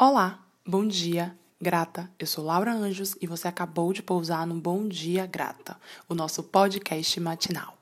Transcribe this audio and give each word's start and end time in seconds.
Olá, 0.00 0.46
bom 0.64 0.86
dia, 0.86 1.36
grata. 1.60 2.08
Eu 2.20 2.26
sou 2.28 2.44
Laura 2.44 2.72
Anjos 2.72 3.16
e 3.20 3.26
você 3.26 3.48
acabou 3.48 3.92
de 3.92 4.00
pousar 4.00 4.46
no 4.46 4.54
Bom 4.54 4.86
Dia 4.86 5.26
Grata, 5.26 5.76
o 6.08 6.14
nosso 6.14 6.40
podcast 6.44 7.18
matinal. 7.18 7.76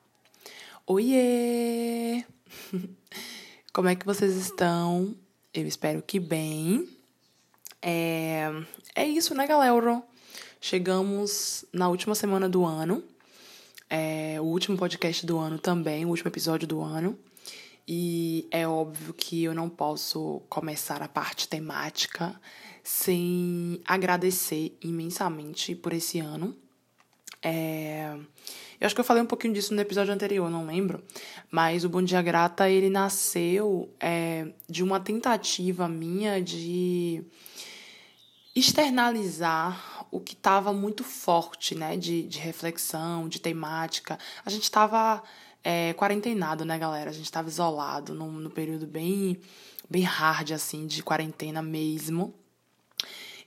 Oiê! 0.87 2.25
Como 3.71 3.89
é 3.91 3.95
que 3.95 4.07
vocês 4.07 4.35
estão? 4.35 5.15
Eu 5.53 5.67
espero 5.67 6.01
que 6.01 6.19
bem. 6.19 6.89
É, 7.83 8.51
é 8.95 9.07
isso, 9.07 9.35
né, 9.35 9.47
galera? 9.47 10.03
Chegamos 10.59 11.67
na 11.71 11.87
última 11.91 12.15
semana 12.15 12.49
do 12.49 12.65
ano. 12.65 13.05
É 13.91 14.41
o 14.41 14.45
último 14.45 14.79
podcast 14.79 15.27
do 15.27 15.37
ano 15.37 15.59
também, 15.59 16.07
o 16.07 16.09
último 16.09 16.31
episódio 16.31 16.67
do 16.67 16.81
ano. 16.81 17.19
E 17.87 18.49
é 18.51 18.66
óbvio 18.77 19.13
que 19.15 19.45
eu 19.45 19.55
não 19.55 19.69
posso 19.69 20.43
começar 20.49 21.03
a 21.03 21.09
parte 21.09 21.49
temática 21.49 22.39
sem 22.83 23.81
agradecer 23.85 24.77
imensamente 24.81 25.75
por 25.75 25.93
esse 25.93 26.21
ano. 26.21 26.57
É... 27.43 28.17
Eu 28.81 28.87
acho 28.87 28.95
que 28.95 29.01
eu 29.01 29.05
falei 29.05 29.23
um 29.23 29.27
pouquinho 29.27 29.55
disso 29.55 29.75
no 29.75 29.81
episódio 29.81 30.13
anterior, 30.13 30.51
não 30.51 30.67
lembro. 30.67 31.03
Mas 31.51 31.85
o 31.85 31.89
Bom 31.89 32.03
Dia 32.03 32.21
Grata, 32.21 32.69
ele 32.69 32.91
nasceu 32.91 33.91
é, 33.99 34.49
de 34.69 34.85
uma 34.85 35.01
tentativa 35.01 35.89
minha 35.89 36.41
de 36.41 37.25
externalizar 38.55 40.07
o 40.11 40.21
que 40.21 40.35
estava 40.35 40.73
muito 40.73 41.03
forte, 41.03 41.75
né? 41.75 41.97
De, 41.97 42.23
de 42.23 42.39
reflexão, 42.39 43.29
de 43.29 43.41
temática. 43.41 44.19
A 44.45 44.51
gente 44.51 44.65
estava 44.65 45.23
é, 45.69 45.93
quarentenado, 45.95 46.65
né, 46.65 46.79
galera? 46.79 47.11
A 47.11 47.13
gente 47.13 47.25
estava 47.25 47.49
isolado 47.49 48.15
num, 48.15 48.31
num 48.31 48.51
período 48.51 48.87
bem, 48.87 49.37
bem 49.91 50.05
hard, 50.05 50.53
assim, 50.53 50.87
de 50.87 51.03
quarentena 51.03 51.61
mesmo. 51.61 52.33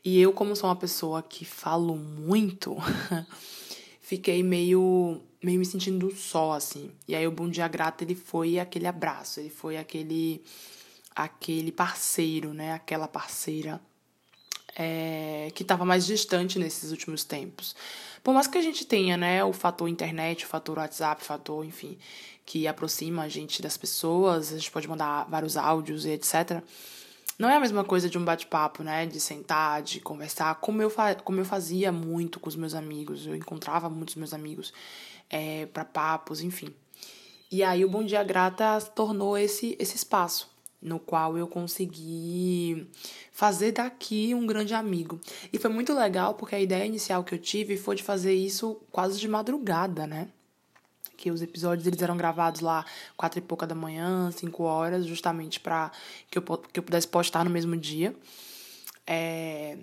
E 0.03 0.19
eu, 0.19 0.33
como 0.33 0.53
sou 0.53 0.69
uma 0.69 0.75
pessoa 0.75 1.23
que 1.23 1.45
falo 1.45 1.95
muito, 1.95 2.75
fiquei 4.01 4.43
meio, 4.43 5.21
meio 5.41 5.59
me 5.59 5.65
sentindo 5.65 6.13
só, 6.13 6.51
assim. 6.51 6.91
E 7.07 7.15
aí 7.15 7.25
o 7.25 7.31
Bom 7.31 7.47
Dia 7.47 7.69
Grata, 7.69 8.03
ele 8.03 8.15
foi 8.15 8.59
aquele 8.59 8.85
abraço, 8.85 9.39
ele 9.39 9.49
foi 9.49 9.77
aquele, 9.77 10.43
aquele 11.15 11.71
parceiro, 11.71 12.53
né? 12.53 12.73
Aquela 12.73 13.07
parceira 13.07 13.79
é, 14.75 15.51
que 15.53 15.63
estava 15.63 15.85
mais 15.85 16.05
distante 16.05 16.59
nesses 16.59 16.91
últimos 16.91 17.23
tempos. 17.23 17.75
Por 18.23 18.33
mais 18.33 18.47
que 18.47 18.57
a 18.57 18.61
gente 18.61 18.85
tenha, 18.85 19.17
né, 19.17 19.43
o 19.43 19.53
fator 19.53 19.87
internet, 19.87 20.45
o 20.45 20.47
fator 20.47 20.77
WhatsApp, 20.77 21.21
o 21.21 21.25
fator, 21.25 21.65
enfim, 21.65 21.97
que 22.45 22.67
aproxima 22.67 23.23
a 23.23 23.29
gente 23.29 23.61
das 23.61 23.77
pessoas, 23.77 24.51
a 24.51 24.57
gente 24.57 24.71
pode 24.71 24.87
mandar 24.87 25.25
vários 25.29 25.55
áudios 25.55 26.05
e 26.05 26.11
etc. 26.11 26.61
Não 27.37 27.49
é 27.49 27.55
a 27.55 27.59
mesma 27.59 27.83
coisa 27.83 28.09
de 28.09 28.17
um 28.17 28.25
bate-papo, 28.25 28.83
né, 28.83 29.05
de 29.05 29.19
sentar, 29.19 29.81
de 29.81 29.99
conversar, 30.01 30.55
como 30.55 30.81
eu, 30.81 30.91
como 31.23 31.39
eu 31.39 31.45
fazia 31.45 31.91
muito 31.91 32.39
com 32.39 32.49
os 32.49 32.55
meus 32.55 32.73
amigos, 32.73 33.25
eu 33.25 33.35
encontrava 33.35 33.89
muitos 33.89 34.15
meus 34.15 34.33
amigos 34.33 34.73
é, 35.29 35.65
para 35.67 35.85
papos, 35.85 36.41
enfim. 36.41 36.73
E 37.51 37.63
aí 37.63 37.83
o 37.83 37.89
Bom 37.89 38.03
Dia 38.03 38.23
Grata 38.23 38.79
tornou 38.93 39.37
esse, 39.37 39.75
esse 39.79 39.95
espaço 39.95 40.49
no 40.81 40.99
qual 40.99 41.37
eu 41.37 41.47
consegui 41.47 42.87
fazer 43.31 43.73
daqui 43.73 44.33
um 44.33 44.47
grande 44.47 44.73
amigo. 44.73 45.19
E 45.51 45.57
foi 45.57 45.69
muito 45.69 45.93
legal 45.93 46.35
porque 46.35 46.55
a 46.55 46.59
ideia 46.59 46.85
inicial 46.85 47.23
que 47.23 47.35
eu 47.35 47.39
tive 47.39 47.77
foi 47.77 47.95
de 47.95 48.03
fazer 48.03 48.33
isso 48.33 48.81
quase 48.91 49.19
de 49.19 49.27
madrugada, 49.27 50.07
né? 50.07 50.29
Que 51.17 51.31
os 51.31 51.41
episódios 51.41 51.85
eles 51.85 52.01
eram 52.01 52.15
gravados 52.15 52.61
lá 52.61 52.85
quatro 53.17 53.39
e 53.39 53.41
pouca 53.41 53.67
da 53.67 53.75
manhã, 53.75 54.31
cinco 54.31 54.63
horas, 54.63 55.05
justamente 55.05 55.59
para 55.59 55.91
que 56.31 56.37
eu, 56.37 56.41
que 56.41 56.79
eu 56.79 56.83
pudesse 56.83 57.07
postar 57.07 57.43
no 57.43 57.51
mesmo 57.51 57.75
dia. 57.75 58.15
É... 59.05 59.77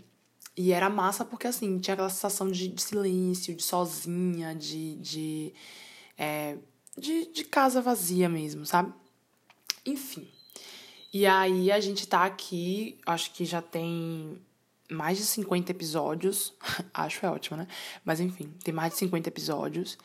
E 0.57 0.73
era 0.73 0.89
massa 0.89 1.23
porque, 1.23 1.47
assim, 1.47 1.79
tinha 1.79 1.93
aquela 1.93 2.09
sensação 2.09 2.51
de, 2.51 2.69
de 2.69 2.81
silêncio, 2.81 3.55
de 3.55 3.63
sozinha, 3.63 4.55
de, 4.55 4.97
de, 4.97 5.55
é... 6.17 6.57
de, 6.97 7.27
de 7.27 7.45
casa 7.45 7.83
vazia 7.83 8.27
mesmo, 8.27 8.65
sabe? 8.65 8.95
Enfim. 9.85 10.27
E 11.13 11.27
aí 11.27 11.71
a 11.71 11.81
gente 11.81 12.07
tá 12.07 12.25
aqui, 12.25 12.99
acho 13.07 13.33
que 13.33 13.45
já 13.45 13.63
tem 13.63 14.39
mais 14.91 15.19
de 15.19 15.25
50 15.25 15.71
episódios. 15.71 16.55
acho 16.93 17.25
é 17.25 17.31
ótimo, 17.31 17.57
né? 17.57 17.67
Mas 18.05 18.21
enfim, 18.21 18.53
tem 18.63 18.73
mais 18.73 18.93
de 18.93 18.99
50 18.99 19.29
episódios. 19.29 19.99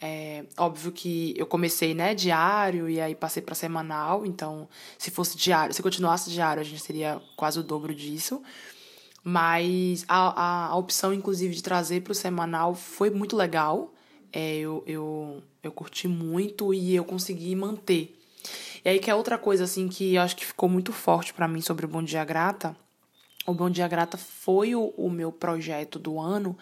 É 0.00 0.44
óbvio 0.56 0.92
que 0.92 1.34
eu 1.36 1.46
comecei, 1.46 1.92
né, 1.92 2.14
diário 2.14 2.88
e 2.88 3.00
aí 3.00 3.16
passei 3.16 3.42
para 3.42 3.56
semanal, 3.56 4.24
então 4.24 4.68
se 4.96 5.10
fosse 5.10 5.36
diário, 5.36 5.74
se 5.74 5.82
continuasse 5.82 6.30
diário, 6.30 6.60
a 6.60 6.64
gente 6.64 6.80
seria 6.80 7.20
quase 7.34 7.58
o 7.58 7.64
dobro 7.64 7.92
disso. 7.92 8.40
Mas 9.24 10.04
a, 10.08 10.40
a, 10.40 10.66
a 10.68 10.76
opção, 10.76 11.12
inclusive, 11.12 11.54
de 11.54 11.62
trazer 11.62 12.02
para 12.02 12.12
o 12.12 12.14
semanal 12.14 12.74
foi 12.74 13.10
muito 13.10 13.36
legal. 13.36 13.92
É, 14.32 14.56
eu, 14.56 14.84
eu, 14.86 15.42
eu 15.62 15.72
curti 15.72 16.06
muito 16.06 16.72
e 16.72 16.94
eu 16.94 17.04
consegui 17.04 17.54
manter 17.56 18.17
e 18.84 18.88
aí 18.88 18.98
que 18.98 19.10
é 19.10 19.14
outra 19.14 19.38
coisa 19.38 19.64
assim 19.64 19.88
que 19.88 20.14
eu 20.14 20.22
acho 20.22 20.36
que 20.36 20.46
ficou 20.46 20.68
muito 20.68 20.92
forte 20.92 21.32
para 21.32 21.48
mim 21.48 21.60
sobre 21.60 21.84
o 21.84 21.88
Bom 21.88 22.02
Dia 22.02 22.24
Grata. 22.24 22.76
O 23.46 23.54
Bom 23.54 23.70
Dia 23.70 23.88
Grata 23.88 24.16
foi 24.16 24.74
o, 24.74 24.92
o 24.96 25.10
meu 25.10 25.32
projeto 25.32 25.98
do 25.98 26.20
ano, 26.20 26.56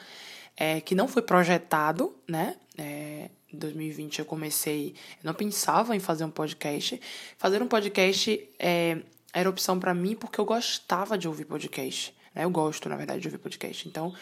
é, 0.56 0.80
que 0.80 0.94
não 0.94 1.08
foi 1.08 1.22
projetado, 1.22 2.14
né? 2.28 2.56
É, 2.78 3.30
em 3.52 3.58
2020 3.58 4.20
eu 4.20 4.24
comecei, 4.24 4.94
eu 5.22 5.26
não 5.26 5.34
pensava 5.34 5.96
em 5.96 6.00
fazer 6.00 6.24
um 6.24 6.30
podcast. 6.30 7.00
Fazer 7.38 7.62
um 7.62 7.68
podcast 7.68 8.48
é, 8.58 8.98
era 9.32 9.50
opção 9.50 9.78
para 9.78 9.92
mim 9.92 10.14
porque 10.14 10.40
eu 10.40 10.44
gostava 10.44 11.18
de 11.18 11.26
ouvir 11.26 11.44
podcast. 11.44 12.14
Né? 12.34 12.44
Eu 12.44 12.50
gosto, 12.50 12.88
na 12.88 12.96
verdade, 12.96 13.20
de 13.20 13.28
ouvir 13.28 13.38
podcast. 13.38 13.88
Então, 13.88 14.14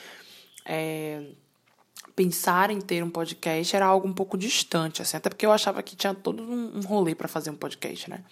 é, 0.64 1.22
pensar 2.14 2.70
em 2.70 2.80
ter 2.80 3.02
um 3.02 3.10
podcast 3.10 3.74
era 3.74 3.86
algo 3.86 4.06
um 4.06 4.12
pouco 4.12 4.36
distante, 4.38 5.02
assim, 5.02 5.16
até 5.16 5.28
porque 5.28 5.44
eu 5.44 5.52
achava 5.52 5.82
que 5.82 5.96
tinha 5.96 6.14
todo 6.14 6.42
um 6.42 6.80
rolê 6.80 7.14
para 7.14 7.28
fazer 7.28 7.50
um 7.50 7.56
podcast, 7.56 8.08
né? 8.08 8.24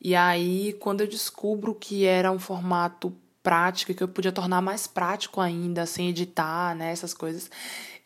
E 0.00 0.14
aí, 0.14 0.74
quando 0.74 1.00
eu 1.00 1.06
descubro 1.06 1.74
que 1.74 2.04
era 2.04 2.30
um 2.30 2.38
formato 2.38 3.14
prático, 3.42 3.94
que 3.94 4.02
eu 4.02 4.08
podia 4.08 4.30
tornar 4.30 4.60
mais 4.60 4.86
prático 4.86 5.40
ainda, 5.40 5.86
sem 5.86 6.08
editar, 6.10 6.76
né, 6.76 6.92
essas 6.92 7.14
coisas, 7.14 7.50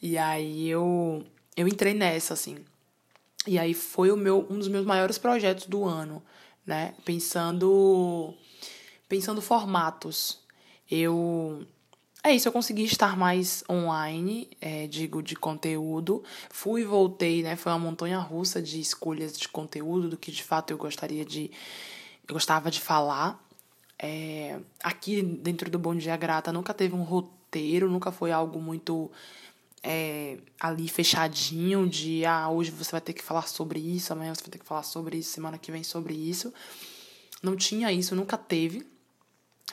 e 0.01 0.17
aí 0.17 0.69
eu, 0.69 1.25
eu 1.57 1.69
entrei 1.69 1.95
nessa, 1.95 2.35
assim. 2.35 2.59
E 3.47 3.59
aí 3.59 3.75
foi 3.75 4.11
o 4.11 4.17
meu, 4.17 4.47
um 4.49 4.59
dos 4.59 4.69
meus 4.69 4.87
maiores 4.87 5.19
projetos 5.19 5.67
do 5.67 5.85
ano, 5.85 6.23
né? 6.65 6.95
Pensando, 7.05 8.35
pensando 9.09 9.43
formatos. 9.43 10.41
Eu 10.91 11.67
é 12.25 12.33
isso, 12.33 12.47
eu 12.47 12.53
consegui 12.53 12.85
estar 12.85 13.17
mais 13.17 13.65
online, 13.69 14.49
é, 14.61 14.87
digo, 14.87 15.21
de 15.21 15.35
conteúdo. 15.35 16.23
Fui 16.51 16.83
e 16.83 16.85
voltei, 16.85 17.43
né? 17.43 17.57
Foi 17.57 17.73
uma 17.73 17.81
montanha 17.81 18.19
russa 18.19 18.63
de 18.63 18.81
escolhas 18.81 19.37
de 19.37 19.49
conteúdo, 19.49 20.09
do 20.09 20.17
que 20.17 20.31
de 20.31 20.45
fato 20.45 20.71
eu 20.71 20.79
gostaria 20.79 21.25
de. 21.25 21.51
Eu 22.29 22.35
gostava 22.35 22.71
de 22.71 22.81
falar. 22.81 23.45
É, 23.99 24.61
aqui 24.83 25.21
dentro 25.21 25.69
do 25.69 25.79
Bom 25.79 25.97
Dia 25.97 26.17
Grata 26.17 26.53
nunca 26.53 26.73
teve 26.73 26.95
um 26.95 27.03
roteiro, 27.03 27.91
nunca 27.91 28.13
foi 28.13 28.31
algo 28.31 28.61
muito 28.61 29.11
é, 29.83 30.39
ali 30.61 30.89
fechadinho 30.89 31.89
de 31.89 32.25
ah, 32.25 32.49
hoje 32.49 32.71
você 32.71 32.93
vai 32.93 33.01
ter 33.01 33.13
que 33.13 33.23
falar 33.23 33.49
sobre 33.49 33.81
isso, 33.81 34.13
amanhã 34.13 34.35
você 34.35 34.43
vai 34.43 34.51
ter 34.51 34.59
que 34.59 34.65
falar 34.65 34.85
sobre 34.85 35.19
isso, 35.19 35.31
semana 35.31 35.59
que 35.59 35.73
vem 35.73 35.83
sobre 35.83 36.15
isso. 36.15 36.53
Não 37.43 37.57
tinha 37.57 37.93
isso, 37.93 38.15
nunca 38.15 38.37
teve 38.37 38.92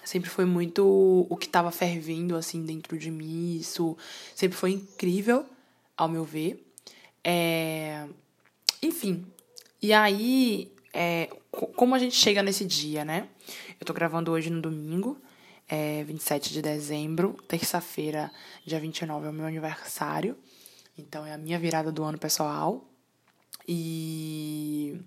sempre 0.03 0.29
foi 0.29 0.45
muito 0.45 1.27
o 1.29 1.37
que 1.37 1.45
estava 1.45 1.71
fervendo 1.71 2.35
assim 2.35 2.63
dentro 2.65 2.97
de 2.97 3.11
mim. 3.11 3.57
Isso 3.57 3.97
sempre 4.35 4.57
foi 4.57 4.71
incrível, 4.71 5.45
ao 5.95 6.09
meu 6.09 6.23
ver. 6.23 6.65
É... 7.23 8.07
Enfim, 8.81 9.25
e 9.81 9.93
aí, 9.93 10.71
é... 10.93 11.29
como 11.75 11.95
a 11.95 11.99
gente 11.99 12.15
chega 12.15 12.41
nesse 12.41 12.65
dia, 12.65 13.03
né? 13.05 13.27
Eu 13.79 13.85
tô 13.85 13.93
gravando 13.93 14.31
hoje 14.31 14.49
no 14.49 14.61
domingo, 14.61 15.17
é 15.67 16.03
27 16.03 16.51
de 16.51 16.61
dezembro, 16.61 17.37
terça-feira, 17.47 18.31
dia 18.65 18.79
29 18.79 19.27
é 19.27 19.29
o 19.29 19.33
meu 19.33 19.45
aniversário. 19.45 20.35
Então 20.97 21.25
é 21.25 21.33
a 21.33 21.37
minha 21.37 21.57
virada 21.57 21.91
do 21.91 22.03
ano 22.03 22.17
pessoal. 22.17 22.83
E 23.67 24.99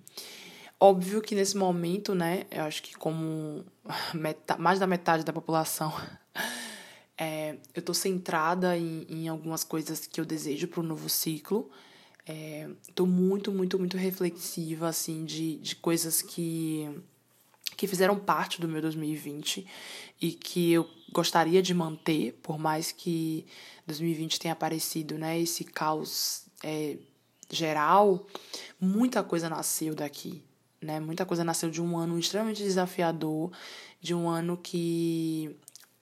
Óbvio 0.84 1.22
que 1.22 1.36
nesse 1.36 1.56
momento, 1.56 2.12
né, 2.12 2.44
eu 2.50 2.64
acho 2.64 2.82
que 2.82 2.96
como 2.96 3.64
mais 4.58 4.80
da 4.80 4.86
metade 4.88 5.22
da 5.22 5.32
população, 5.32 5.94
é, 7.16 7.52
eu 7.72 7.78
estou 7.78 7.94
centrada 7.94 8.76
em, 8.76 9.06
em 9.08 9.28
algumas 9.28 9.62
coisas 9.62 10.08
que 10.08 10.20
eu 10.20 10.24
desejo 10.24 10.66
para 10.66 10.80
o 10.80 10.82
novo 10.82 11.08
ciclo. 11.08 11.70
É, 12.26 12.68
muito, 12.98 13.52
muito, 13.52 13.78
muito 13.78 13.96
reflexiva, 13.96 14.88
assim, 14.88 15.24
de, 15.24 15.58
de 15.58 15.76
coisas 15.76 16.20
que, 16.20 16.90
que 17.76 17.86
fizeram 17.86 18.18
parte 18.18 18.60
do 18.60 18.66
meu 18.66 18.82
2020 18.82 19.64
e 20.20 20.32
que 20.32 20.72
eu 20.72 20.90
gostaria 21.12 21.62
de 21.62 21.72
manter, 21.72 22.32
por 22.42 22.58
mais 22.58 22.90
que 22.90 23.46
2020 23.86 24.40
tenha 24.40 24.52
aparecido, 24.52 25.16
né, 25.16 25.38
esse 25.38 25.62
caos 25.62 26.42
é, 26.64 26.96
geral, 27.48 28.26
muita 28.80 29.22
coisa 29.22 29.48
nasceu 29.48 29.94
daqui, 29.94 30.42
né? 30.82 31.00
Muita 31.00 31.24
coisa 31.24 31.44
nasceu 31.44 31.70
de 31.70 31.80
um 31.80 31.96
ano 31.96 32.18
extremamente 32.18 32.62
desafiador 32.62 33.50
de 34.00 34.14
um 34.14 34.28
ano 34.28 34.56
que 34.56 35.56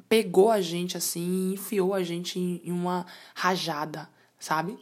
pegou 0.08 0.50
a 0.50 0.60
gente 0.60 0.96
assim, 0.96 1.52
enfiou 1.52 1.94
a 1.94 2.02
gente 2.02 2.38
em 2.38 2.72
uma 2.72 3.06
rajada, 3.34 4.08
sabe? 4.38 4.76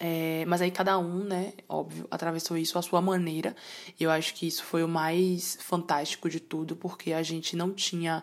É, 0.00 0.44
mas 0.46 0.60
aí 0.60 0.70
cada 0.70 0.98
um, 0.98 1.22
né, 1.24 1.52
óbvio, 1.68 2.08
atravessou 2.10 2.56
isso 2.56 2.78
à 2.78 2.82
sua 2.82 3.00
maneira. 3.00 3.54
Eu 4.00 4.10
acho 4.10 4.34
que 4.34 4.46
isso 4.46 4.64
foi 4.64 4.82
o 4.82 4.88
mais 4.88 5.58
fantástico 5.60 6.28
de 6.28 6.40
tudo, 6.40 6.74
porque 6.74 7.12
a 7.12 7.22
gente 7.22 7.54
não 7.54 7.72
tinha 7.72 8.22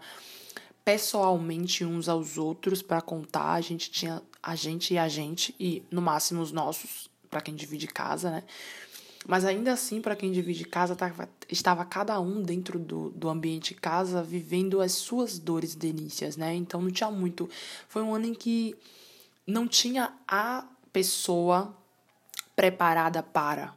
pessoalmente 0.84 1.86
uns 1.86 2.10
aos 2.10 2.38
outros 2.38 2.82
para 2.82 3.02
contar, 3.02 3.54
a 3.54 3.62
gente 3.62 3.92
tinha 3.92 4.22
a 4.42 4.56
gente 4.56 4.96
e 4.96 4.98
a 4.98 5.08
gente, 5.08 5.56
e 5.60 5.84
no 5.92 6.02
máximo 6.02 6.42
os 6.42 6.52
nossos, 6.52 7.10
para 7.30 7.42
quem 7.42 7.56
divide 7.56 7.88
casa, 7.88 8.32
né? 8.32 8.44
Mas 9.28 9.46
ainda 9.46 9.72
assim, 9.72 10.02
para 10.02 10.16
quem 10.16 10.32
divide 10.32 10.66
casa, 10.66 10.96
tava, 10.96 11.30
estava 11.48 11.86
cada 11.86 12.20
um 12.20 12.42
dentro 12.42 12.80
do, 12.80 13.12
do 13.12 13.30
ambiente 13.30 13.74
casa 13.74 14.24
vivendo 14.24 14.82
as 14.82 14.94
suas 14.94 15.38
dores 15.38 15.76
delícias, 15.76 16.36
né? 16.36 16.56
Então 16.56 16.82
não 16.82 16.90
tinha 16.90 17.12
muito. 17.12 17.50
Foi 17.88 18.02
um 18.02 18.16
ano 18.16 18.26
em 18.26 18.34
que 18.34 18.76
não 19.46 19.68
tinha 19.68 20.12
a 20.28 20.66
pessoa 20.92 21.76
preparada 22.56 23.22
para, 23.22 23.76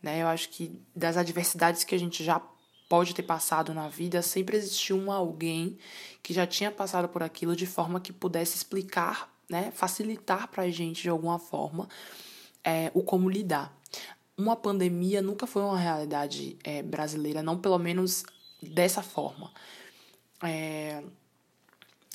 né? 0.00 0.22
Eu 0.22 0.28
acho 0.28 0.48
que 0.50 0.80
das 0.94 1.16
adversidades 1.16 1.82
que 1.82 1.94
a 1.94 1.98
gente 1.98 2.22
já 2.22 2.40
pode 2.88 3.14
ter 3.14 3.24
passado 3.24 3.74
na 3.74 3.88
vida, 3.88 4.22
sempre 4.22 4.56
existiu 4.56 4.96
um 4.96 5.10
alguém 5.10 5.76
que 6.22 6.32
já 6.32 6.46
tinha 6.46 6.70
passado 6.70 7.08
por 7.08 7.22
aquilo 7.22 7.56
de 7.56 7.66
forma 7.66 8.00
que 8.00 8.12
pudesse 8.12 8.56
explicar, 8.56 9.28
né? 9.50 9.72
Facilitar 9.72 10.46
para 10.46 10.62
a 10.62 10.70
gente 10.70 11.02
de 11.02 11.08
alguma 11.08 11.40
forma 11.40 11.88
é, 12.62 12.92
o 12.94 13.02
como 13.02 13.28
lidar 13.28 13.76
uma 14.36 14.56
pandemia 14.56 15.22
nunca 15.22 15.46
foi 15.46 15.62
uma 15.62 15.78
realidade 15.78 16.56
é, 16.64 16.82
brasileira, 16.82 17.42
não 17.42 17.58
pelo 17.58 17.78
menos 17.78 18.24
dessa 18.60 19.02
forma. 19.02 19.52
É, 20.42 21.02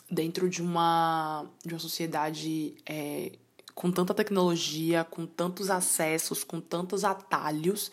dentro 0.10 0.50
de 0.50 0.62
uma, 0.62 1.45
de 1.63 1.74
uma 1.74 1.80
sociedade 1.80 2.75
é, 2.86 3.31
com 3.74 3.92
tanta 3.92 4.13
tecnologia, 4.13 5.04
com 5.04 5.25
tantos 5.25 5.69
acessos, 5.69 6.44
com 6.44 6.60
tantos 6.60 7.04
atalhos, 7.04 7.92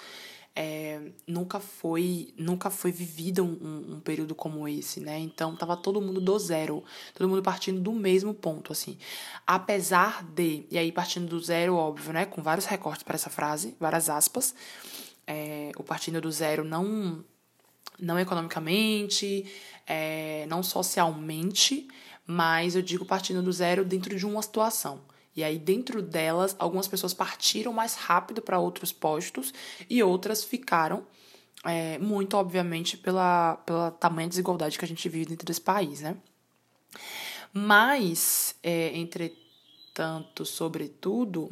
é, 0.58 0.98
nunca 1.26 1.60
foi 1.60 2.32
nunca 2.38 2.70
foi 2.70 2.90
vivido 2.90 3.44
um, 3.44 3.96
um, 3.96 4.00
período 4.00 4.34
como 4.34 4.66
esse, 4.66 5.00
né? 5.00 5.18
Então 5.18 5.54
tava 5.54 5.76
todo 5.76 6.00
mundo 6.00 6.18
do 6.18 6.38
zero, 6.38 6.82
todo 7.12 7.28
mundo 7.28 7.42
partindo 7.42 7.78
do 7.78 7.92
mesmo 7.92 8.32
ponto, 8.32 8.72
assim. 8.72 8.96
Apesar 9.46 10.24
de, 10.24 10.64
e 10.70 10.78
aí 10.78 10.90
partindo 10.90 11.28
do 11.28 11.38
zero, 11.38 11.76
óbvio, 11.76 12.14
né? 12.14 12.24
Com 12.24 12.42
vários 12.42 12.64
recortes 12.64 13.02
para 13.02 13.16
essa 13.16 13.28
frase, 13.28 13.76
várias 13.78 14.08
aspas, 14.08 14.54
é, 15.26 15.72
o 15.76 15.82
partindo 15.82 16.22
do 16.22 16.32
zero 16.32 16.64
não 16.64 17.22
não 17.98 18.18
economicamente, 18.18 19.44
é, 19.86 20.46
não 20.48 20.62
socialmente, 20.62 21.86
mas 22.26 22.74
eu 22.74 22.82
digo 22.82 23.04
partindo 23.04 23.42
do 23.42 23.52
zero 23.52 23.84
dentro 23.84 24.16
de 24.16 24.24
uma 24.24 24.40
situação. 24.40 25.00
E 25.36 25.44
aí, 25.44 25.58
dentro 25.58 26.00
delas, 26.00 26.56
algumas 26.58 26.88
pessoas 26.88 27.12
partiram 27.12 27.70
mais 27.70 27.94
rápido 27.94 28.40
para 28.40 28.58
outros 28.58 28.90
postos 28.90 29.52
e 29.88 30.02
outras 30.02 30.42
ficaram, 30.42 31.06
é, 31.62 31.98
muito 31.98 32.38
obviamente, 32.38 32.96
pela, 32.96 33.56
pela 33.56 33.90
tamanha 33.90 34.28
desigualdade 34.28 34.78
que 34.78 34.84
a 34.84 34.88
gente 34.88 35.06
vive 35.10 35.26
dentro 35.26 35.46
desse 35.46 35.60
país, 35.60 36.00
né? 36.00 36.16
Mas, 37.52 38.54
é, 38.62 38.96
entretanto, 38.96 40.46
sobretudo, 40.46 41.50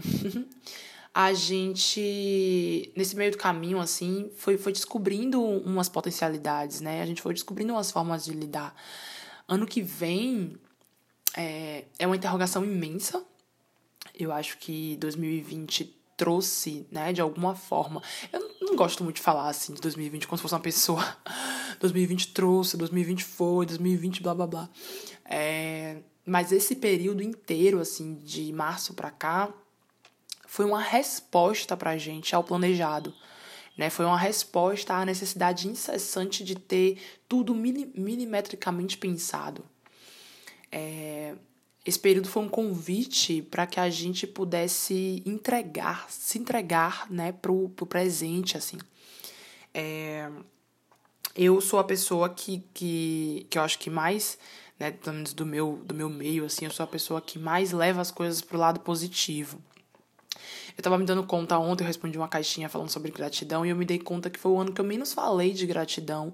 a 1.13 1.35
gente, 1.35 2.91
nesse 2.97 3.15
meio 3.15 3.33
do 3.33 3.39
caminho, 3.39 3.79
assim, 3.81 4.31
foi, 4.39 4.57
foi 4.57 4.73
descobrindo 4.73 5.43
umas 5.43 5.91
potencialidades, 5.91 6.81
né? 6.81 7.03
A 7.03 7.07
gente 7.07 7.21
foi 7.21 7.35
descobrindo 7.35 7.75
umas 7.75 7.91
formas 7.91 8.25
de 8.25 8.33
lidar. 8.33 8.75
Ano 9.47 9.67
que 9.67 9.83
vem 9.83 10.57
é, 11.37 11.85
é 11.99 12.07
uma 12.07 12.17
interrogação 12.17 12.65
imensa 12.65 13.23
eu 14.15 14.33
acho 14.33 14.59
que 14.59 14.97
2020 14.97 16.03
trouxe, 16.17 16.87
né, 16.91 17.13
de 17.13 17.21
alguma 17.21 17.55
forma. 17.55 18.03
Eu 18.33 18.41
não 18.61 18.77
gosto 18.77 19.03
muito 19.03 19.17
de 19.17 19.23
falar 19.23 19.49
assim 19.49 19.75
de 19.75 19.81
2020 19.81 20.27
como 20.27 20.39
se 20.39 20.43
fosse 20.43 20.55
uma 20.55 20.61
pessoa. 20.61 21.17
2020 21.81 22.33
trouxe, 22.33 22.77
2020 22.77 23.25
foi, 23.25 23.67
2020 23.67 24.23
blá 24.23 24.35
blá 24.35 24.47
blá. 24.47 24.69
É, 25.25 25.99
mas 26.25 26.53
esse 26.53 26.77
período 26.77 27.23
inteiro, 27.23 27.81
assim, 27.81 28.15
de 28.17 28.53
março 28.53 28.95
para 28.95 29.11
cá, 29.11 29.53
foi 30.47 30.65
uma 30.65 30.81
resposta 30.81 31.77
pra 31.77 31.99
gente 31.99 32.35
ao 32.35 32.45
planejado. 32.45 33.13
Né? 33.77 33.91
Foi 33.91 34.05
uma 34.05 34.19
resposta 34.19 34.95
à 34.95 35.05
necessidade 35.05 35.67
incessante 35.67 36.45
de 36.45 36.55
ter 36.55 36.99
tudo 37.29 37.55
milimetricamente 37.55 38.97
pensado. 38.97 39.65
É, 40.71 41.35
esse 41.85 41.99
período 41.99 42.29
foi 42.29 42.43
um 42.43 42.49
convite 42.49 43.43
para 43.43 43.67
que 43.67 43.79
a 43.79 43.91
gente 43.91 44.27
pudesse 44.27 45.23
entregar, 45.27 46.07
se 46.09 46.39
entregar, 46.39 47.11
né, 47.11 47.33
pro, 47.33 47.69
pro 47.71 47.85
presente, 47.85 48.57
assim. 48.57 48.79
É, 49.75 50.31
eu 51.37 51.61
sou 51.61 51.79
a 51.79 51.85
pessoa 51.85 52.29
que, 52.31 52.65
que, 52.73 53.47
que 53.51 53.59
eu 53.59 53.63
acho 53.63 53.79
que 53.79 53.91
mais, 53.91 54.39
né, 54.79 54.93
pelo 54.93 55.17
menos 55.17 55.35
do 55.35 55.45
meu, 55.45 55.83
do 55.85 55.95
meu 55.95 56.09
meio, 56.09 56.47
assim, 56.47 56.65
eu 56.65 56.71
sou 56.71 56.85
a 56.85 56.87
pessoa 56.87 57.21
que 57.21 57.39
mais 57.39 57.73
leva 57.73 58.01
as 58.01 58.11
coisas 58.11 58.41
pro 58.41 58.57
lado 58.57 58.81
positivo. 58.81 59.61
Eu 60.77 60.83
tava 60.83 60.97
me 60.97 61.05
dando 61.05 61.23
conta 61.25 61.59
ontem, 61.59 61.85
eu 61.85 61.87
respondi 61.87 62.17
uma 62.17 62.29
caixinha 62.29 62.69
falando 62.69 62.89
sobre 62.89 63.11
gratidão, 63.11 63.65
e 63.65 63.69
eu 63.69 63.77
me 63.77 63.85
dei 63.85 63.99
conta 63.99 64.31
que 64.31 64.39
foi 64.39 64.53
o 64.53 64.59
ano 64.59 64.73
que 64.73 64.81
eu 64.81 64.85
menos 64.85 65.13
falei 65.13 65.53
de 65.53 65.67
gratidão 65.67 66.33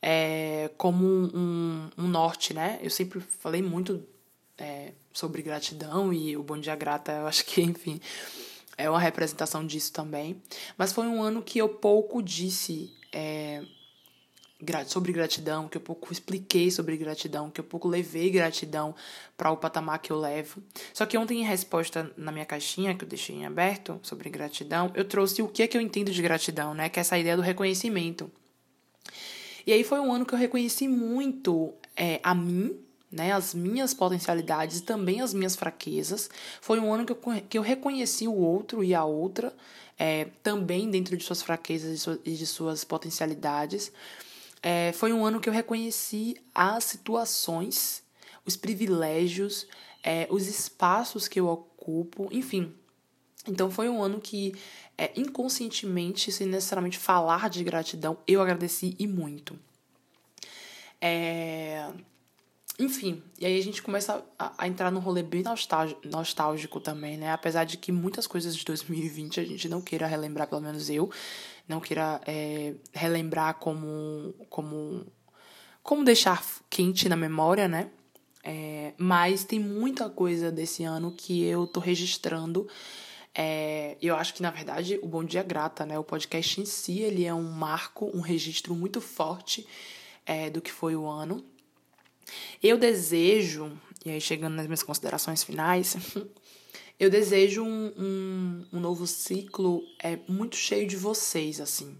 é, 0.00 0.70
como 0.76 1.06
um, 1.06 1.88
um 1.96 2.08
norte, 2.08 2.52
né? 2.52 2.80
Eu 2.82 2.90
sempre 2.90 3.20
falei 3.20 3.62
muito 3.62 4.04
é, 4.58 4.92
sobre 5.12 5.42
gratidão 5.42 6.12
e 6.12 6.36
o 6.36 6.42
Bom 6.42 6.58
Dia 6.58 6.76
Grata, 6.76 7.12
eu 7.12 7.26
acho 7.26 7.44
que, 7.44 7.62
enfim, 7.62 8.00
é 8.76 8.88
uma 8.88 9.00
representação 9.00 9.66
disso 9.66 9.92
também. 9.92 10.40
Mas 10.76 10.92
foi 10.92 11.06
um 11.06 11.22
ano 11.22 11.42
que 11.42 11.58
eu 11.58 11.68
pouco 11.68 12.22
disse 12.22 12.92
é, 13.12 13.62
sobre 14.86 15.12
gratidão, 15.12 15.68
que 15.68 15.76
eu 15.76 15.80
pouco 15.80 16.12
expliquei 16.12 16.70
sobre 16.70 16.96
gratidão, 16.96 17.50
que 17.50 17.60
eu 17.60 17.64
pouco 17.64 17.88
levei 17.88 18.30
gratidão 18.30 18.94
para 19.36 19.50
o 19.50 19.56
patamar 19.56 19.98
que 19.98 20.12
eu 20.12 20.18
levo. 20.18 20.62
Só 20.94 21.04
que 21.04 21.18
ontem, 21.18 21.40
em 21.40 21.44
resposta 21.44 22.12
na 22.16 22.30
minha 22.30 22.46
caixinha, 22.46 22.94
que 22.94 23.04
eu 23.04 23.08
deixei 23.08 23.36
em 23.36 23.44
aberto 23.44 23.98
sobre 24.02 24.30
gratidão, 24.30 24.92
eu 24.94 25.04
trouxe 25.04 25.42
o 25.42 25.48
que 25.48 25.62
é 25.62 25.66
que 25.66 25.76
eu 25.76 25.80
entendo 25.80 26.12
de 26.12 26.22
gratidão, 26.22 26.74
né? 26.74 26.88
Que 26.88 27.00
é 27.00 27.02
essa 27.02 27.18
ideia 27.18 27.36
do 27.36 27.42
reconhecimento. 27.42 28.30
E 29.66 29.72
aí 29.72 29.84
foi 29.84 30.00
um 30.00 30.12
ano 30.12 30.26
que 30.26 30.34
eu 30.34 30.38
reconheci 30.38 30.88
muito 30.88 31.72
é, 31.96 32.20
a 32.22 32.34
mim, 32.34 32.76
né, 33.12 33.32
as 33.32 33.52
minhas 33.52 33.92
potencialidades 33.92 34.78
e 34.78 34.82
também 34.82 35.20
as 35.20 35.34
minhas 35.34 35.54
fraquezas. 35.54 36.30
Foi 36.60 36.80
um 36.80 36.92
ano 36.92 37.04
que 37.04 37.12
eu, 37.12 37.42
que 37.48 37.58
eu 37.58 37.62
reconheci 37.62 38.26
o 38.26 38.34
outro 38.34 38.82
e 38.82 38.94
a 38.94 39.04
outra, 39.04 39.54
é, 39.98 40.28
também 40.42 40.90
dentro 40.90 41.16
de 41.16 41.22
suas 41.22 41.42
fraquezas 41.42 42.06
e 42.24 42.32
de 42.32 42.46
suas 42.46 42.82
potencialidades. 42.82 43.92
É, 44.62 44.92
foi 44.92 45.12
um 45.12 45.24
ano 45.24 45.40
que 45.40 45.48
eu 45.48 45.52
reconheci 45.52 46.36
as 46.54 46.84
situações, 46.84 48.02
os 48.46 48.56
privilégios, 48.56 49.66
é, 50.02 50.26
os 50.30 50.46
espaços 50.46 51.28
que 51.28 51.38
eu 51.38 51.48
ocupo, 51.48 52.28
enfim. 52.32 52.74
Então 53.46 53.70
foi 53.70 53.88
um 53.88 54.02
ano 54.02 54.20
que, 54.20 54.54
é, 54.96 55.12
inconscientemente, 55.16 56.30
sem 56.30 56.46
necessariamente 56.46 56.96
falar 56.96 57.50
de 57.50 57.62
gratidão, 57.62 58.16
eu 58.26 58.40
agradeci 58.40 58.96
e 58.98 59.06
muito. 59.06 59.58
É, 61.00 61.90
enfim, 62.78 63.22
e 63.38 63.44
aí 63.44 63.58
a 63.58 63.62
gente 63.62 63.82
começa 63.82 64.24
a, 64.38 64.52
a 64.56 64.68
entrar 64.68 64.90
num 64.90 65.00
rolê 65.00 65.22
bem 65.22 65.44
nostálgico 66.04 66.80
também, 66.80 67.18
né? 67.18 67.30
Apesar 67.30 67.64
de 67.64 67.76
que 67.76 67.92
muitas 67.92 68.26
coisas 68.26 68.56
de 68.56 68.64
2020 68.64 69.40
a 69.40 69.44
gente 69.44 69.68
não 69.68 69.82
queira 69.82 70.06
relembrar, 70.06 70.48
pelo 70.48 70.62
menos 70.62 70.88
eu, 70.88 71.10
não 71.68 71.80
queira 71.80 72.20
é, 72.26 72.74
relembrar 72.92 73.56
como, 73.56 74.34
como, 74.48 75.06
como 75.82 76.04
deixar 76.04 76.42
quente 76.70 77.08
na 77.08 77.16
memória, 77.16 77.68
né? 77.68 77.90
É, 78.42 78.94
mas 78.96 79.44
tem 79.44 79.60
muita 79.60 80.08
coisa 80.08 80.50
desse 80.50 80.82
ano 80.82 81.12
que 81.12 81.44
eu 81.44 81.66
tô 81.66 81.78
registrando. 81.78 82.66
É, 83.34 83.96
eu 84.02 84.16
acho 84.16 84.34
que, 84.34 84.42
na 84.42 84.50
verdade, 84.50 84.98
o 85.02 85.06
Bom 85.06 85.22
Dia 85.22 85.42
Grata, 85.42 85.86
né? 85.86 85.98
O 85.98 86.04
podcast 86.04 86.60
em 86.60 86.64
si, 86.64 87.00
ele 87.00 87.24
é 87.24 87.32
um 87.32 87.50
marco, 87.50 88.10
um 88.14 88.20
registro 88.20 88.74
muito 88.74 89.00
forte 89.00 89.66
é, 90.26 90.50
do 90.50 90.60
que 90.60 90.72
foi 90.72 90.96
o 90.96 91.06
ano. 91.06 91.44
Eu 92.62 92.78
desejo, 92.78 93.72
e 94.04 94.10
aí 94.10 94.20
chegando 94.20 94.54
nas 94.54 94.66
minhas 94.66 94.82
considerações 94.82 95.42
finais, 95.42 95.96
eu 96.98 97.10
desejo 97.10 97.62
um, 97.62 97.92
um, 97.96 98.66
um 98.74 98.80
novo 98.80 99.06
ciclo 99.06 99.82
é, 100.02 100.18
muito 100.28 100.56
cheio 100.56 100.86
de 100.86 100.96
vocês, 100.96 101.60
assim. 101.60 101.98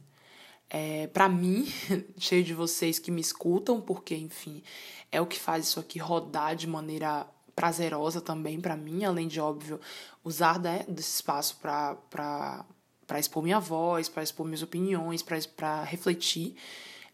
É, 0.71 1.07
para 1.09 1.29
mim, 1.29 1.67
cheio 2.19 2.43
de 2.43 2.55
vocês 2.55 2.99
que 2.99 3.11
me 3.11 3.21
escutam, 3.21 3.81
porque, 3.81 4.15
enfim, 4.15 4.63
é 5.11 5.21
o 5.21 5.27
que 5.27 5.39
faz 5.39 5.67
isso 5.67 5.79
aqui 5.79 5.99
rodar 5.99 6.57
de 6.57 6.67
maneira 6.67 7.27
prazerosa 7.55 8.21
também 8.21 8.61
para 8.61 8.77
mim, 8.77 9.05
além 9.05 9.29
de, 9.29 9.39
óbvio, 9.41 9.79
usar 10.25 10.59
né, 10.59 10.85
desse 10.89 11.17
espaço 11.17 11.59
para 11.61 12.75
expor 13.19 13.43
minha 13.43 13.61
voz, 13.61 14.09
para 14.09 14.23
expor 14.23 14.47
minhas 14.47 14.63
opiniões, 14.63 15.23
para 15.23 15.85
refletir. 15.85 16.57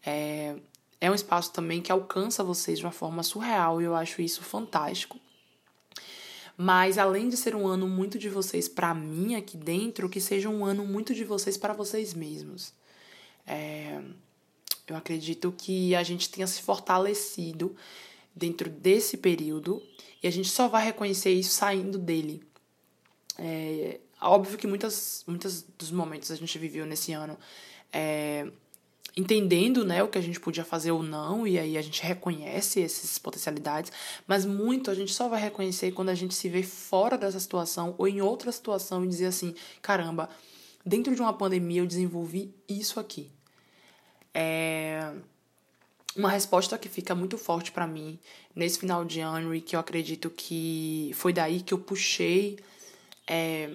É, 0.06 0.56
é 1.00 1.10
um 1.10 1.14
espaço 1.14 1.52
também 1.52 1.80
que 1.80 1.92
alcança 1.92 2.42
vocês 2.42 2.78
de 2.78 2.84
uma 2.84 2.92
forma 2.92 3.22
surreal 3.22 3.80
e 3.80 3.84
eu 3.84 3.94
acho 3.94 4.20
isso 4.20 4.42
fantástico. 4.42 5.18
Mas 6.56 6.98
além 6.98 7.28
de 7.28 7.36
ser 7.36 7.54
um 7.54 7.68
ano 7.68 7.86
muito 7.86 8.18
de 8.18 8.28
vocês 8.28 8.68
para 8.68 8.92
mim 8.92 9.36
aqui 9.36 9.56
dentro, 9.56 10.08
que 10.08 10.20
seja 10.20 10.48
um 10.48 10.64
ano 10.64 10.84
muito 10.84 11.14
de 11.14 11.24
vocês 11.24 11.56
para 11.56 11.72
vocês 11.72 12.14
mesmos. 12.14 12.72
É, 13.46 14.02
eu 14.88 14.96
acredito 14.96 15.54
que 15.56 15.94
a 15.94 16.02
gente 16.02 16.28
tenha 16.28 16.46
se 16.48 16.60
fortalecido 16.60 17.76
dentro 18.34 18.68
desse 18.68 19.16
período 19.16 19.80
e 20.20 20.26
a 20.26 20.32
gente 20.32 20.48
só 20.48 20.66
vai 20.66 20.84
reconhecer 20.84 21.30
isso 21.30 21.54
saindo 21.54 21.96
dele. 21.96 22.42
É, 23.38 24.00
óbvio 24.20 24.58
que 24.58 24.66
muitas, 24.66 25.22
muitos 25.28 25.62
dos 25.62 25.92
momentos 25.92 26.32
a 26.32 26.36
gente 26.36 26.58
viveu 26.58 26.84
nesse 26.84 27.12
ano 27.12 27.38
é, 27.92 28.50
entendendo 29.18 29.84
né, 29.84 30.00
o 30.00 30.06
que 30.06 30.16
a 30.16 30.20
gente 30.20 30.38
podia 30.38 30.64
fazer 30.64 30.92
ou 30.92 31.02
não, 31.02 31.44
e 31.44 31.58
aí 31.58 31.76
a 31.76 31.82
gente 31.82 32.00
reconhece 32.04 32.80
essas 32.80 33.18
potencialidades, 33.18 33.90
mas 34.28 34.46
muito 34.46 34.92
a 34.92 34.94
gente 34.94 35.12
só 35.12 35.28
vai 35.28 35.40
reconhecer 35.40 35.90
quando 35.90 36.10
a 36.10 36.14
gente 36.14 36.34
se 36.34 36.48
vê 36.48 36.62
fora 36.62 37.18
dessa 37.18 37.40
situação 37.40 37.96
ou 37.98 38.06
em 38.06 38.22
outra 38.22 38.52
situação 38.52 39.04
e 39.04 39.08
dizer 39.08 39.26
assim: 39.26 39.56
caramba, 39.82 40.30
dentro 40.86 41.16
de 41.16 41.20
uma 41.20 41.32
pandemia 41.32 41.80
eu 41.80 41.86
desenvolvi 41.86 42.54
isso 42.68 43.00
aqui. 43.00 43.28
É 44.32 45.12
uma 46.14 46.30
resposta 46.30 46.78
que 46.78 46.88
fica 46.88 47.14
muito 47.14 47.36
forte 47.36 47.72
para 47.72 47.86
mim 47.86 48.18
nesse 48.54 48.78
final 48.78 49.04
de 49.04 49.20
ano 49.20 49.54
e 49.54 49.60
que 49.60 49.74
eu 49.74 49.80
acredito 49.80 50.30
que 50.30 51.10
foi 51.14 51.32
daí 51.32 51.60
que 51.60 51.74
eu 51.74 51.78
puxei 51.78 52.58
é, 53.26 53.70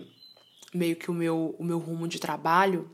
meio 0.74 0.96
que 0.96 1.12
o 1.12 1.14
meu, 1.14 1.56
o 1.60 1.64
meu 1.64 1.80
rumo 1.80 2.08
de 2.08 2.20
trabalho 2.20 2.90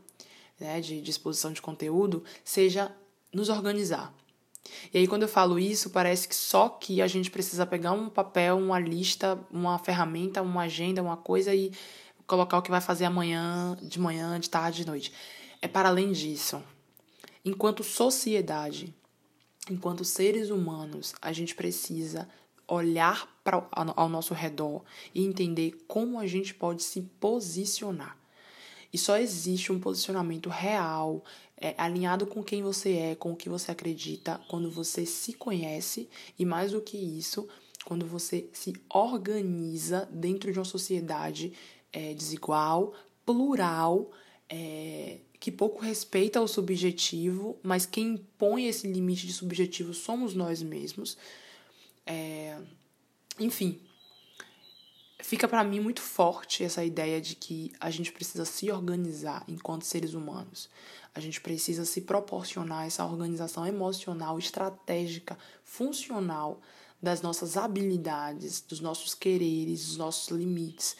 né, 0.60 0.80
de 0.80 1.00
disposição 1.00 1.52
de 1.52 1.62
conteúdo, 1.62 2.22
seja 2.44 2.94
nos 3.32 3.48
organizar. 3.48 4.14
E 4.92 4.98
aí, 4.98 5.08
quando 5.08 5.22
eu 5.22 5.28
falo 5.28 5.58
isso, 5.58 5.90
parece 5.90 6.28
que 6.28 6.34
só 6.34 6.68
que 6.68 7.00
a 7.00 7.06
gente 7.06 7.30
precisa 7.30 7.64
pegar 7.64 7.92
um 7.92 8.08
papel, 8.08 8.58
uma 8.58 8.78
lista, 8.78 9.38
uma 9.50 9.78
ferramenta, 9.78 10.42
uma 10.42 10.62
agenda, 10.62 11.02
uma 11.02 11.16
coisa 11.16 11.54
e 11.54 11.72
colocar 12.26 12.58
o 12.58 12.62
que 12.62 12.70
vai 12.70 12.80
fazer 12.80 13.06
amanhã, 13.06 13.76
de 13.82 13.98
manhã, 13.98 14.38
de 14.38 14.50
tarde, 14.50 14.82
de 14.82 14.86
noite. 14.86 15.12
É 15.62 15.66
para 15.66 15.88
além 15.88 16.12
disso. 16.12 16.62
Enquanto 17.44 17.82
sociedade, 17.82 18.94
enquanto 19.70 20.04
seres 20.04 20.50
humanos, 20.50 21.14
a 21.22 21.32
gente 21.32 21.54
precisa 21.54 22.28
olhar 22.68 23.28
para 23.42 23.66
ao 23.74 24.08
nosso 24.08 24.32
redor 24.32 24.82
e 25.12 25.24
entender 25.24 25.84
como 25.88 26.20
a 26.20 26.26
gente 26.26 26.54
pode 26.54 26.82
se 26.82 27.00
posicionar. 27.18 28.19
E 28.92 28.98
só 28.98 29.16
existe 29.18 29.72
um 29.72 29.78
posicionamento 29.78 30.48
real, 30.48 31.24
é, 31.56 31.74
alinhado 31.76 32.26
com 32.26 32.42
quem 32.42 32.62
você 32.62 32.92
é, 32.96 33.14
com 33.14 33.32
o 33.32 33.36
que 33.36 33.48
você 33.48 33.70
acredita, 33.70 34.40
quando 34.48 34.70
você 34.70 35.06
se 35.06 35.32
conhece 35.34 36.08
e, 36.38 36.44
mais 36.44 36.72
do 36.72 36.80
que 36.80 36.96
isso, 36.96 37.48
quando 37.84 38.06
você 38.06 38.48
se 38.52 38.72
organiza 38.88 40.08
dentro 40.10 40.52
de 40.52 40.58
uma 40.58 40.64
sociedade 40.64 41.52
é, 41.92 42.14
desigual, 42.14 42.94
plural, 43.24 44.10
é, 44.48 45.18
que 45.38 45.52
pouco 45.52 45.82
respeita 45.82 46.40
o 46.40 46.48
subjetivo, 46.48 47.58
mas 47.62 47.86
quem 47.86 48.14
impõe 48.14 48.66
esse 48.66 48.86
limite 48.86 49.26
de 49.26 49.32
subjetivo 49.32 49.94
somos 49.94 50.34
nós 50.34 50.62
mesmos. 50.62 51.16
É, 52.04 52.58
enfim, 53.38 53.80
fica 55.22 55.48
para 55.48 55.64
mim 55.64 55.80
muito 55.80 56.00
forte 56.00 56.64
essa 56.64 56.84
ideia 56.84 57.20
de 57.20 57.34
que 57.34 57.72
a 57.80 57.90
gente 57.90 58.12
precisa 58.12 58.44
se 58.44 58.70
organizar 58.70 59.44
enquanto 59.48 59.84
seres 59.84 60.14
humanos. 60.14 60.68
A 61.14 61.20
gente 61.20 61.40
precisa 61.40 61.84
se 61.84 62.02
proporcionar 62.02 62.86
essa 62.86 63.04
organização 63.04 63.66
emocional, 63.66 64.38
estratégica, 64.38 65.36
funcional 65.64 66.60
das 67.02 67.22
nossas 67.22 67.56
habilidades, 67.56 68.60
dos 68.60 68.80
nossos 68.80 69.14
quereres, 69.14 69.86
dos 69.86 69.96
nossos 69.96 70.28
limites, 70.28 70.96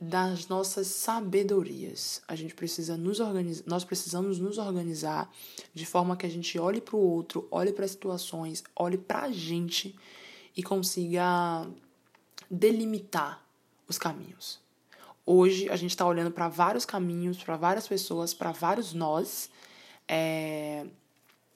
das 0.00 0.48
nossas 0.48 0.86
sabedorias. 0.86 2.22
A 2.26 2.34
gente 2.34 2.54
precisa 2.54 2.96
nos 2.96 3.20
organizar, 3.20 3.64
nós 3.66 3.84
precisamos 3.84 4.38
nos 4.38 4.58
organizar 4.58 5.30
de 5.74 5.86
forma 5.86 6.16
que 6.16 6.26
a 6.26 6.30
gente 6.30 6.58
olhe 6.58 6.80
para 6.80 6.96
o 6.96 7.00
outro, 7.00 7.46
olhe 7.50 7.72
para 7.72 7.84
as 7.84 7.92
situações, 7.92 8.64
olhe 8.74 8.98
para 8.98 9.22
a 9.22 9.32
gente 9.32 9.94
e 10.56 10.62
consiga 10.62 11.68
delimitar 12.52 13.42
os 13.88 13.96
caminhos. 13.96 14.60
Hoje 15.24 15.70
a 15.70 15.76
gente 15.76 15.90
está 15.90 16.06
olhando 16.06 16.30
para 16.30 16.48
vários 16.48 16.84
caminhos, 16.84 17.42
para 17.42 17.56
várias 17.56 17.88
pessoas, 17.88 18.34
para 18.34 18.52
vários 18.52 18.92
nós, 18.92 19.48
é, 20.06 20.84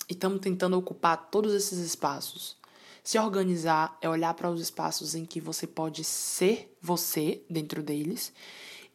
e 0.08 0.14
estamos 0.14 0.40
tentando 0.40 0.78
ocupar 0.78 1.28
todos 1.30 1.52
esses 1.52 1.78
espaços. 1.78 2.56
Se 3.04 3.18
organizar 3.18 3.98
é 4.00 4.08
olhar 4.08 4.32
para 4.34 4.50
os 4.50 4.60
espaços 4.60 5.14
em 5.14 5.26
que 5.26 5.40
você 5.40 5.66
pode 5.66 6.02
ser 6.02 6.74
você 6.80 7.42
dentro 7.50 7.82
deles, 7.82 8.32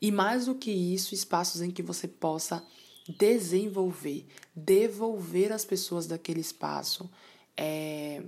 e 0.01 0.11
mais 0.11 0.47
do 0.47 0.55
que 0.55 0.71
isso, 0.71 1.13
espaços 1.13 1.61
em 1.61 1.69
que 1.69 1.83
você 1.83 2.07
possa 2.07 2.65
desenvolver, 3.07 4.25
devolver 4.55 5.51
às 5.51 5.63
pessoas 5.63 6.07
daquele 6.07 6.39
espaço 6.39 7.09
é, 7.55 8.23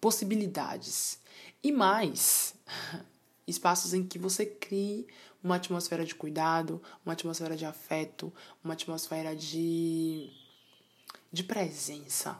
possibilidades. 0.00 1.18
E 1.62 1.72
mais, 1.72 2.54
espaços 3.46 3.94
em 3.94 4.04
que 4.06 4.18
você 4.18 4.44
crie 4.44 5.06
uma 5.42 5.56
atmosfera 5.56 6.04
de 6.04 6.14
cuidado, 6.14 6.82
uma 7.04 7.12
atmosfera 7.12 7.56
de 7.56 7.64
afeto, 7.64 8.32
uma 8.62 8.74
atmosfera 8.74 9.34
de 9.34 10.30
de 11.30 11.44
presença, 11.44 12.38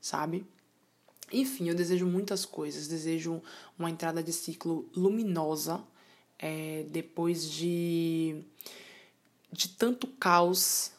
sabe? 0.00 0.44
Enfim, 1.32 1.68
eu 1.68 1.74
desejo 1.74 2.06
muitas 2.06 2.44
coisas. 2.44 2.88
Desejo 2.88 3.42
uma 3.78 3.90
entrada 3.90 4.22
de 4.22 4.32
ciclo 4.32 4.88
luminosa 4.94 5.82
é, 6.38 6.84
depois 6.90 7.50
de, 7.50 8.42
de 9.52 9.68
tanto 9.68 10.06
caos, 10.06 10.92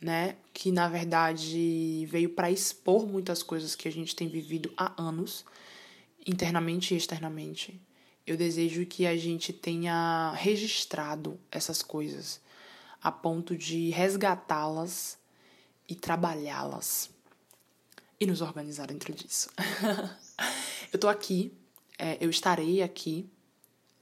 né? 0.00 0.36
Que 0.52 0.72
na 0.72 0.88
verdade 0.88 2.06
veio 2.10 2.30
para 2.30 2.50
expor 2.50 3.06
muitas 3.06 3.42
coisas 3.42 3.74
que 3.74 3.88
a 3.88 3.92
gente 3.92 4.16
tem 4.16 4.28
vivido 4.28 4.72
há 4.76 5.00
anos 5.00 5.44
internamente 6.26 6.94
e 6.94 6.96
externamente. 6.96 7.80
Eu 8.26 8.36
desejo 8.36 8.86
que 8.86 9.06
a 9.06 9.16
gente 9.16 9.52
tenha 9.52 10.32
registrado 10.36 11.38
essas 11.50 11.82
coisas 11.82 12.40
a 13.02 13.12
ponto 13.12 13.56
de 13.56 13.90
resgatá-las 13.90 15.18
e 15.86 15.94
trabalhá-las 15.94 17.10
e 18.18 18.26
nos 18.26 18.40
organizar 18.40 18.86
dentro 18.86 19.12
disso. 19.12 19.50
eu 20.90 20.98
tô 20.98 21.08
aqui, 21.08 21.52
é, 21.98 22.16
eu 22.18 22.30
estarei 22.30 22.82
aqui 22.82 23.28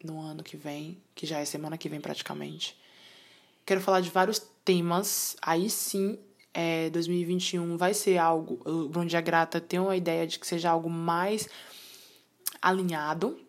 no 0.04 0.20
ano 0.20 0.42
que 0.42 0.56
vem, 0.56 1.02
que 1.14 1.26
já 1.26 1.40
é 1.40 1.44
semana 1.44 1.76
que 1.76 1.88
vem 1.88 2.00
praticamente. 2.00 2.78
Quero 3.66 3.80
falar 3.80 4.00
de 4.00 4.10
vários 4.10 4.38
temas, 4.64 5.36
aí 5.42 5.68
sim 5.68 6.18
é, 6.54 6.90
2021 6.90 7.76
vai 7.76 7.94
ser 7.94 8.18
algo. 8.18 8.60
O 8.64 8.88
Bom 8.88 9.04
Dia 9.04 9.20
Grata 9.20 9.60
tem 9.60 9.80
uma 9.80 9.96
ideia 9.96 10.26
de 10.26 10.38
que 10.38 10.46
seja 10.46 10.70
algo 10.70 10.90
mais 10.90 11.48
alinhado, 12.60 13.40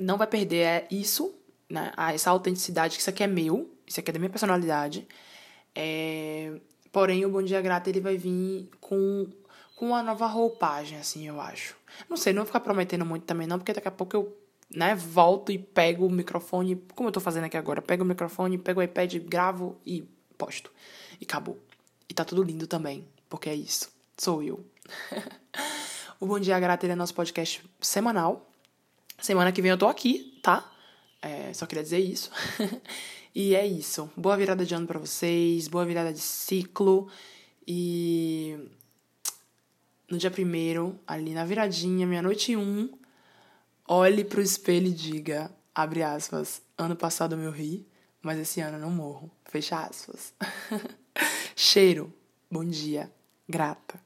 não 0.00 0.16
vai 0.16 0.26
perder 0.26 0.56
é 0.56 0.88
isso, 0.90 1.34
né? 1.68 1.92
essa 2.12 2.30
autenticidade, 2.30 2.96
que 2.96 3.00
isso 3.00 3.10
aqui 3.10 3.22
é 3.22 3.26
meu, 3.26 3.72
isso 3.86 4.00
aqui 4.00 4.10
é 4.10 4.12
da 4.12 4.18
minha 4.18 4.30
personalidade. 4.30 5.06
É... 5.74 6.52
Porém, 6.92 7.24
o 7.24 7.30
Bom 7.30 7.42
Dia 7.42 7.60
Grata 7.60 7.90
ele 7.90 8.00
vai 8.00 8.16
vir 8.16 8.68
com, 8.80 9.26
com 9.74 9.86
uma 9.86 10.02
nova 10.02 10.26
roupagem, 10.26 10.98
assim, 10.98 11.26
eu 11.26 11.40
acho. 11.40 11.76
Não 12.08 12.16
sei, 12.16 12.32
não 12.32 12.42
vou 12.42 12.46
ficar 12.46 12.60
prometendo 12.60 13.04
muito 13.04 13.24
também, 13.24 13.46
não, 13.46 13.58
porque 13.58 13.72
daqui 13.72 13.88
a 13.88 13.90
pouco 13.90 14.16
eu 14.16 14.36
né, 14.74 14.94
volto 14.94 15.50
e 15.50 15.58
pego 15.58 16.06
o 16.06 16.10
microfone, 16.10 16.76
como 16.94 17.08
eu 17.08 17.12
tô 17.12 17.20
fazendo 17.20 17.44
aqui 17.44 17.56
agora, 17.56 17.82
pego 17.82 18.04
o 18.04 18.06
microfone, 18.06 18.58
pego 18.58 18.80
o 18.80 18.82
iPad, 18.82 19.16
gravo 19.18 19.76
e 19.84 20.04
posto. 20.38 20.70
E 21.20 21.24
acabou. 21.24 21.58
E 22.08 22.14
tá 22.14 22.24
tudo 22.24 22.42
lindo 22.42 22.66
também, 22.66 23.06
porque 23.28 23.48
é 23.48 23.54
isso. 23.54 23.90
Sou 24.16 24.42
eu. 24.42 24.64
O 26.20 26.26
Bom 26.26 26.38
Dia 26.38 26.58
Grata 26.58 26.86
é 26.86 26.94
nosso 26.94 27.12
podcast 27.12 27.62
semanal. 27.80 28.48
Semana 29.18 29.52
que 29.52 29.62
vem 29.62 29.70
eu 29.70 29.78
tô 29.78 29.86
aqui, 29.86 30.38
tá? 30.42 30.70
É, 31.22 31.52
só 31.54 31.66
queria 31.66 31.82
dizer 31.82 31.98
isso. 31.98 32.30
e 33.34 33.54
é 33.54 33.66
isso. 33.66 34.10
Boa 34.16 34.36
virada 34.36 34.64
de 34.64 34.74
ano 34.74 34.86
para 34.86 34.98
vocês, 34.98 35.68
boa 35.68 35.84
virada 35.84 36.12
de 36.12 36.20
ciclo. 36.20 37.08
E 37.66 38.58
no 40.10 40.18
dia 40.18 40.30
primeiro, 40.30 40.98
ali 41.06 41.32
na 41.32 41.44
viradinha, 41.44 42.06
meia-noite 42.06 42.54
um, 42.56 42.90
olhe 43.88 44.24
pro 44.24 44.42
espelho 44.42 44.88
e 44.88 44.92
diga, 44.92 45.50
abre 45.74 46.02
aspas, 46.02 46.60
ano 46.76 46.94
passado 46.94 47.34
eu 47.34 47.38
me 47.38 47.50
ri, 47.50 47.86
mas 48.20 48.38
esse 48.38 48.60
ano 48.60 48.76
eu 48.76 48.80
não 48.80 48.90
morro. 48.90 49.30
Fecha 49.46 49.80
aspas. 49.80 50.34
Cheiro. 51.56 52.12
Bom 52.50 52.64
dia. 52.64 53.10
Grata. 53.48 53.98